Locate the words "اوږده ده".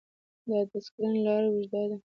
1.51-1.97